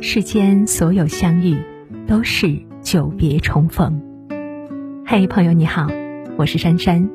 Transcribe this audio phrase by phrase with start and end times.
[0.00, 1.56] 世间所有相遇，
[2.06, 4.00] 都是久别重逢。
[5.04, 5.88] 嘿，朋友你好，
[6.36, 7.10] 我是珊珊。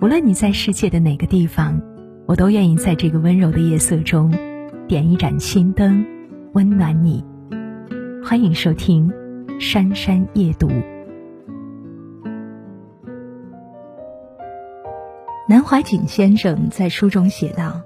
[0.00, 1.82] 无论你在世界的哪个地方，
[2.26, 4.32] 我都愿意在这个温柔的夜色中，
[4.86, 6.06] 点一盏心灯，
[6.52, 7.24] 温暖你。
[8.24, 9.10] 欢迎收听
[9.60, 10.68] 《珊珊夜读》。
[15.48, 17.82] 南怀瑾先生在书中写道：“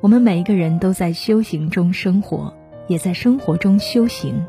[0.00, 2.54] 我们每一个人都在修行中生活，
[2.88, 4.44] 也在生活中修行。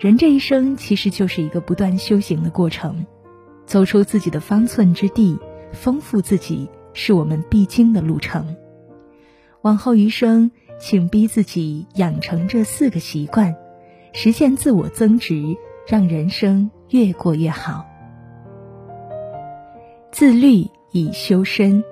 [0.00, 3.06] 人这一生其实就是一个不断修行的过程，
[3.64, 5.38] 走出自己的方寸之地，
[5.72, 8.56] 丰富自己，是我们必经的路程。
[9.62, 13.54] 往后余生，请逼自己养成这四个习惯，
[14.12, 17.86] 实现自我增值，让人生越过越好。
[20.10, 21.84] 自律。”以修身。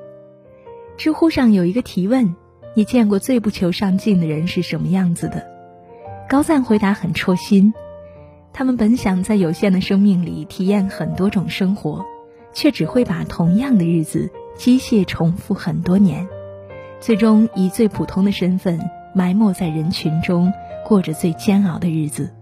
[0.97, 2.35] 知乎上有一个提问
[2.75, 5.47] ：“你见过最不求上进的人是什么样子的？”
[6.29, 7.73] 高赞回答很戳心
[8.53, 12.05] ：“他们本想在有限的生命里体验很多种生活，
[12.53, 16.27] 却只会把同样的日子机械重复很多年，
[17.01, 18.81] 最终以最普通的身份
[19.15, 20.53] 埋没在人群中，
[20.87, 22.33] 过着最煎熬的日子。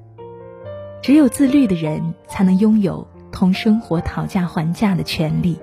[1.03, 5.59] 只有自律的人，才能拥有同生活讨价还价的权利。”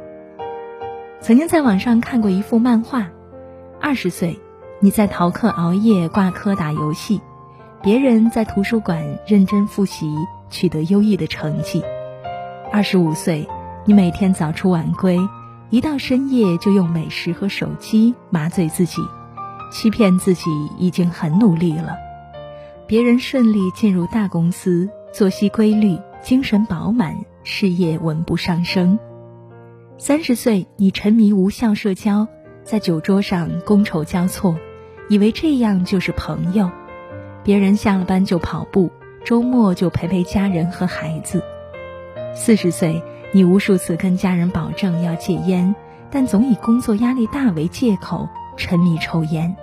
[1.22, 3.10] 曾经在网上看过一幅漫画：
[3.82, 4.40] 二十岁，
[4.82, 7.20] 你在逃课熬夜挂科打游戏；
[7.84, 10.10] 别人在图书馆认真复习
[10.50, 11.84] 取得优异的成绩。
[12.72, 13.46] 二十五岁，
[13.84, 15.20] 你每天早出晚归，
[15.70, 19.02] 一到深夜就用美食和手机麻醉自己，
[19.70, 21.98] 欺骗自己已经很努力了。
[22.88, 28.98] 别人顺利进入大公司，作息规律，精神饱满，事业稳步上升。
[29.98, 32.30] 三十岁，你沉迷无效社交，
[32.64, 34.56] 在酒桌上觥筹交错，
[35.10, 36.72] 以为这样就是朋友。
[37.44, 38.92] 别人下了班就跑步，
[39.26, 41.44] 周末就陪陪家人和孩子。
[42.36, 45.74] 四十岁，你无数次跟家人保证要戒烟，
[46.12, 49.56] 但总以工作压力大为借口沉迷抽烟。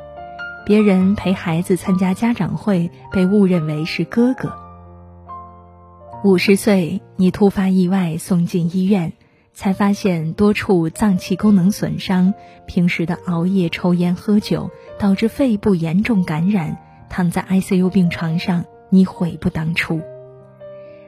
[0.66, 4.52] 别人陪孩子参加家长会，被误认为是哥哥。
[6.24, 9.12] 五十岁，你突发意外送进医院。
[9.56, 12.34] 才发现多处脏器功能损伤，
[12.66, 16.76] 平时的熬夜、抽烟、喝酒导致肺部严重感染，
[17.08, 20.02] 躺在 ICU 病床上，你悔不当初。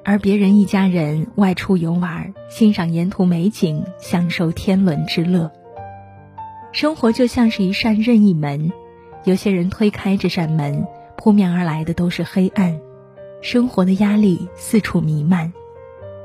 [0.03, 5.53] 而别人一家人外出游玩，欣赏沿途美景，享受天伦之乐。
[6.73, 8.73] 生活就像是一扇任意门，
[9.25, 10.87] 有些人推开这扇门，
[11.19, 12.81] 扑面而来的都是黑暗，
[13.43, 15.53] 生活的压力四处弥漫；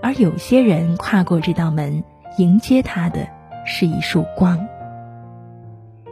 [0.01, 2.01] 而有些人跨过这道门。
[2.37, 3.27] 迎接他的
[3.65, 4.67] 是一束光。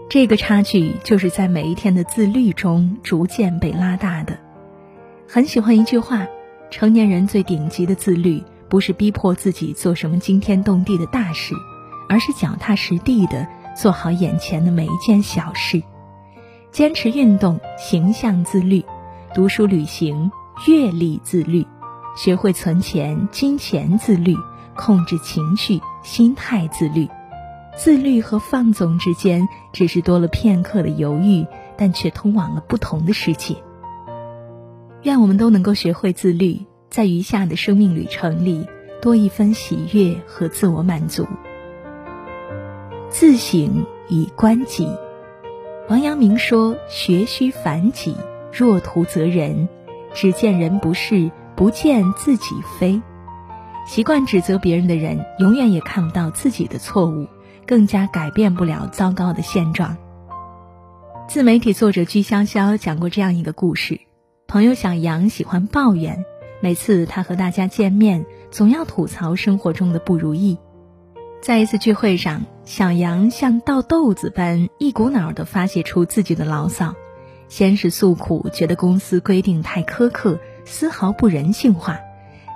[0.10, 4.38] 这个差距就是在每一天的自律中逐渐被拉大的。
[5.28, 6.28] 很喜欢一句话：
[6.70, 11.56] 成年人最顶级的自律，不是逼迫自己做什么惊天动地的大事，
[12.08, 15.82] 而是脚踏实地的做好眼前的每一件小事。
[16.72, 18.82] 坚持运动，形象自律；
[19.34, 20.32] 读书旅行，
[20.68, 21.66] 阅历自律；
[22.16, 24.38] 学会存钱，金钱自律。
[24.74, 27.08] 控制情绪，心态自律，
[27.78, 31.46] 自律和放纵之间只是多了片刻的犹豫，
[31.78, 33.56] 但却通往了不同的世界。
[35.04, 38.68] 愿我们都能够学会自律，在余下的生命旅程里
[39.02, 41.28] 多一分喜悦和自我满足。
[43.10, 44.88] 自省以观己，
[45.90, 48.16] 王阳明说：“学须反己，
[48.54, 49.68] 若徒责人，
[50.14, 53.02] 只见人不是，不见自己非。”
[53.86, 57.28] 习惯指责别人的人，永远也看不到自己的错误，
[57.66, 59.98] 更加改变不了糟糕的现状。
[61.28, 64.00] 自媒体作者居潇潇讲过这样一个故事：
[64.48, 66.24] 朋友小杨喜欢抱怨，
[66.62, 70.58] 每次他和大家见面，总要吐槽生活中的不如意。
[71.42, 76.94] 在一次聚会上，小杨像倒豆子般一股脑地发泄出自己的牢骚，
[77.50, 82.00] 先是诉苦，觉得公司规定太苛刻，丝毫不人性化。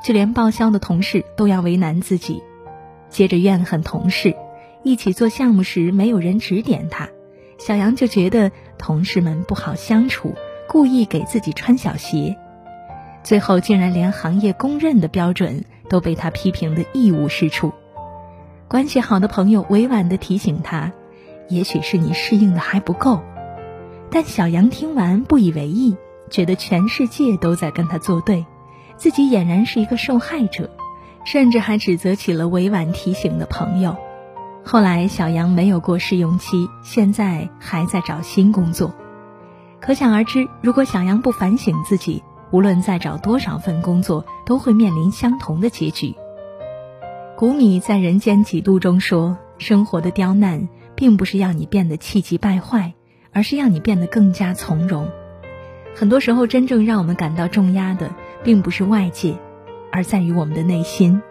[0.05, 2.43] 就连报销的同事都要为难自己，
[3.09, 4.35] 接着怨恨同事，
[4.83, 7.09] 一起做项目时没有人指点他，
[7.57, 10.35] 小杨就觉得同事们不好相处，
[10.67, 12.37] 故意给自己穿小鞋，
[13.23, 17.73] 最后竟然连行业公认的标准都被他批评的一无是处。
[18.67, 20.93] 关系好的朋友委婉地提醒他，
[21.49, 23.21] 也许是你适应的还不够，
[24.11, 25.97] 但小杨听完不以为意，
[26.29, 28.45] 觉得全世界都在跟他作对。
[28.97, 30.69] 自己俨然是一个受害者，
[31.25, 33.95] 甚至还指责起了委婉提醒的朋友。
[34.63, 38.93] 后来，小杨没有过试用期，现在还在找新工作。
[39.79, 46.15] 可想而知，如果小杨不反省自己，无论再找多少份工作，都会面临相同的结局。
[47.37, 52.93] 谷米在《人间几度》中说：“生活的刁难，并不是要你变得气急败坏，
[53.33, 55.07] 而是要你变得更加从容。
[55.93, 58.09] 很多时候，真正让我们感到重压的，
[58.45, 59.35] 并不是外界，
[59.91, 61.21] 而在于我们的内心。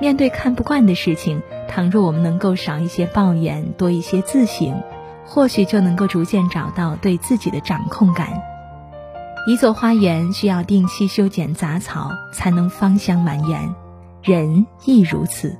[0.00, 4.82] 面对看不惯的事情，倘若我们能够少一些抱怨，多一些自省，
[5.24, 8.42] 或许就能够逐渐找到对自己的掌控感。”
[9.46, 13.74] 一座花园需要定期修剪杂草，才能芳香满园；
[14.22, 15.56] 人亦如此，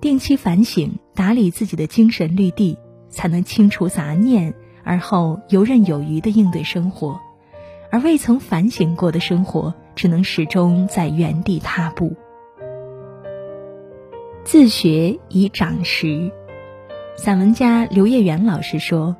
[0.00, 7.20] 定期反省、打理自己的精神绿地，才能清除杂念，而后游刃有余地应对生活。
[7.90, 12.14] 而未曾反省过的生活，只能始终在原地踏步。
[14.44, 16.30] 自学以长识，
[17.16, 19.16] 散文家刘业元老师说：“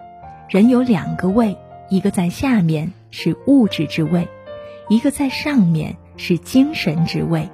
[0.48, 1.56] 人有两个胃，
[1.90, 4.28] 一个在下面。”是物质之胃，
[4.90, 7.48] 一个在上面是精神之胃。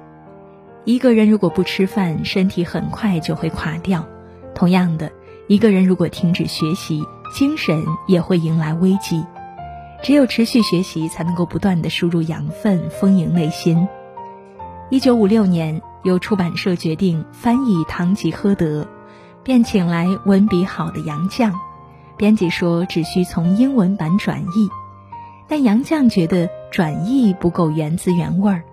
[0.83, 4.05] 一个人如果不吃饭，身体很快就会垮掉。
[4.53, 5.09] 同样的，
[5.47, 7.01] 一个人如果停止学习，
[7.33, 9.23] 精神也会迎来危机。
[10.03, 13.87] 只有持续学习，才能够不断的输入养分，丰盈内心。
[14.89, 18.83] 一九五六年，由出版社决定翻译《堂吉诃德》，
[19.43, 21.53] 便请来文笔好的杨绛。
[22.17, 24.69] 编辑说，只需从英文版转译。
[25.47, 28.63] 但杨绛觉得转译不够原汁原味儿，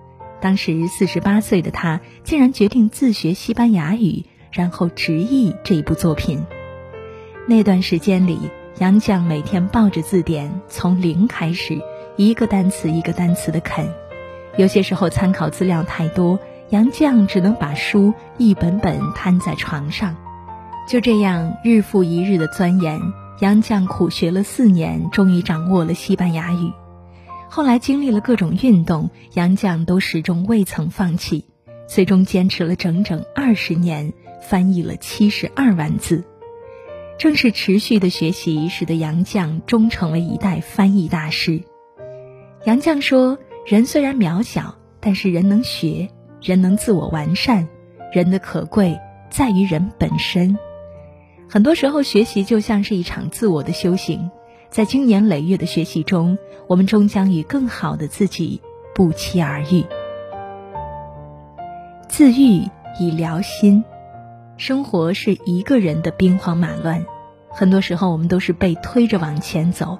[0.40, 6.44] 当时四十八岁的他竟然决定自学西班牙语，然后直译这部作品。
[7.46, 11.78] 那段时间里，杨绛每天抱着字典，从零开始，
[12.16, 13.86] 一个单词一个单词的啃。
[14.56, 16.38] 有些时候参考资料太多，
[16.70, 20.16] 杨绛只能把书一本本摊在床上，
[20.88, 23.00] 就这样日复一日的钻研。
[23.40, 26.72] 杨绛苦学了四年，终于掌握了西班牙语。
[27.48, 31.44] 后来经历了各种运动，杨绛都始终未曾放弃，
[31.86, 34.12] 最终坚持了整整二十年，
[34.42, 36.24] 翻译了七十二万字。
[37.20, 41.60] 正是持续的学习，使得杨绛终成为一代翻译大师。
[42.64, 43.36] 杨绛说
[43.68, 46.08] ：“人虽然渺小，但是人能学，
[46.40, 47.68] 人能自我完善，
[48.10, 50.56] 人的可贵在于人本身。”
[51.46, 54.30] 很多时候，学习就像是一场自我的修行，
[54.70, 56.38] 在经年累月的学习中，
[56.68, 58.62] 我们终将与更好的自己
[58.94, 59.84] 不期而遇。
[62.08, 62.66] 自愈
[62.98, 63.84] 以疗心，
[64.60, 67.06] 生活是一个人的兵荒马乱，
[67.48, 69.96] 很多时候我们都是被推着往前走，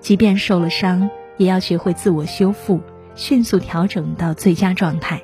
[0.00, 1.08] 即便受了伤，
[1.38, 2.82] 也要学会自我修复，
[3.14, 5.22] 迅速调整到最佳状态。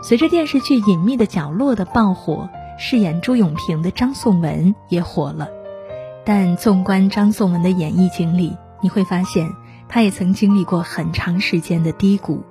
[0.00, 2.48] 随着电视剧《隐秘的角落》的爆火。
[2.78, 5.48] 饰演朱永平的张颂文也火了，
[6.24, 9.52] 但纵观张颂文的演艺经历，你会发现，
[9.88, 12.42] 他也曾经历过很长时间的低谷。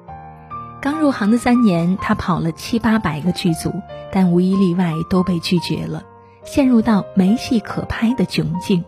[0.82, 3.72] 刚入行的三年，他跑了七八百个剧组，
[4.12, 6.04] 但无一例外都被拒绝了，
[6.44, 8.84] 陷入到没戏可拍的窘境。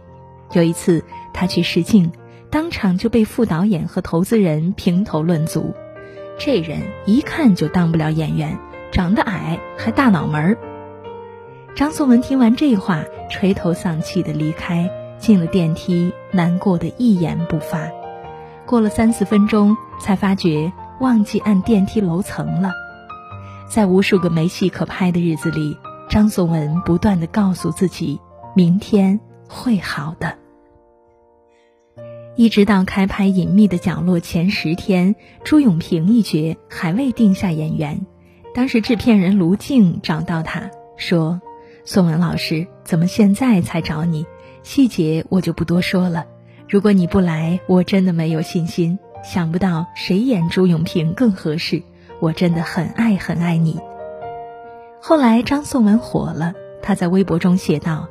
[0.54, 2.12] 有一次，他去试镜，
[2.50, 5.75] 当场就被副导演和投资人评头论足：
[6.40, 8.57] 这人一看就当不了演员，
[8.92, 10.57] 长得矮，还大脑门儿。
[11.75, 17.92] 张颂文听完这话，垂头丧气的离开，进了电梯，难过的一言不发。
[18.66, 22.71] 过了三四分钟，才发觉忘记按电梯楼层了。
[23.68, 25.78] 在无数个没戏可拍的日子里，
[26.09, 28.19] 张颂文不断的告诉自己，
[28.56, 30.38] 明天会好的。
[32.35, 38.06] 一直到开拍《隐秘的角落》前十天，朱永平一角还未定下演员，
[38.56, 41.42] 当时制片人卢静找到他说。
[41.85, 44.26] 宋文老师，怎么现在才找你？
[44.64, 46.26] 细节我就不多说了。
[46.69, 48.97] 如果你不来，我真的没有信心。
[49.23, 51.81] 想不到谁演朱永平更合适，
[52.19, 53.80] 我真的很爱很爱你。
[55.01, 58.09] 后来张颂文火了，他在微博中写道：“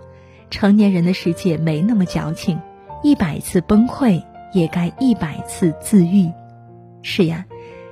[0.51, 2.61] 成年人的世界没那么矫情，
[3.03, 6.31] 一百次崩溃也该一百次自愈。”
[7.03, 7.45] 是呀，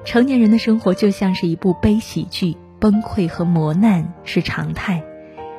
[0.05, 5.05] 成年人的生活就像是一部悲喜剧，崩溃和磨难是常态。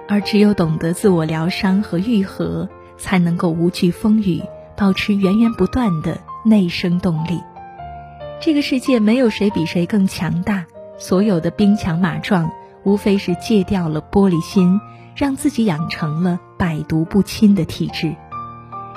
[0.08, 4.42] 而只有懂得自我疗伤和愈合，才能够无惧风雨，
[4.76, 7.42] 保持源源不断的内生动力。
[8.42, 10.66] 这个世界没有谁比谁更强大，
[10.98, 12.52] 所有的兵强马壮，
[12.84, 14.82] 无非是戒掉了玻璃心，
[15.16, 18.16] 让自己养成了百毒不侵的体质。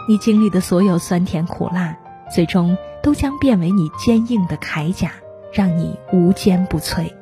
[0.09, 1.95] 你经历的所有酸甜苦辣，
[2.33, 5.13] 最终都将变为你坚硬的铠甲，
[5.53, 7.13] 让你无坚不摧。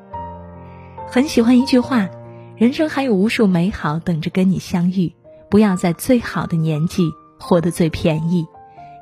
[1.09, 2.09] 很喜欢一句话。
[2.55, 5.13] 人生还有无数美好等着跟你相遇，
[5.51, 7.11] 不要在最好的年纪
[7.41, 8.47] 活得最便宜，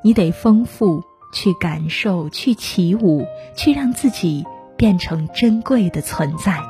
[0.02, 4.44] 你得丰富去感受，去起舞，去让自己
[4.76, 6.60] 变成珍贵的存在。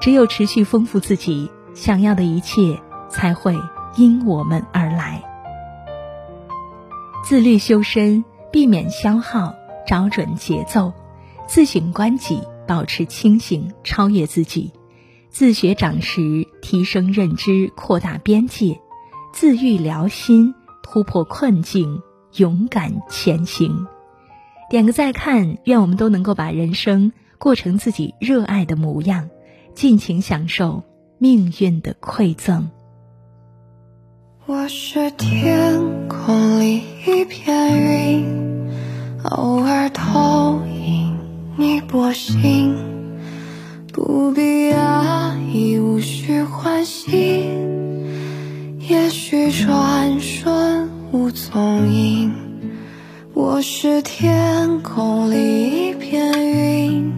[0.00, 3.56] 只有持续丰富自己，想要的一切才会
[3.96, 5.22] 因我们而来。
[7.24, 9.54] 自律修身，避免消耗，
[9.86, 10.92] 找准节奏，
[11.46, 14.72] 自省观己，保持清醒，超越自己，
[15.30, 18.80] 自学长识，提升认知，扩大边界，
[19.32, 22.02] 自愈疗心，突破困境。
[22.36, 23.86] 勇敢前行，
[24.70, 29.28] 点个再看，愿我们都能够把人生过成自己热爱的模样，
[29.74, 30.82] 尽情享受
[31.18, 32.70] 命运的馈赠。
[34.46, 38.70] 我是天空里一片云，
[39.24, 41.14] 偶尔投影
[41.58, 42.74] 你波心，
[43.92, 47.46] 不必压抑，无需欢喜，
[48.78, 51.01] 也许转瞬。
[51.52, 52.32] 无踪影，
[53.34, 57.12] 我是天空里一片云，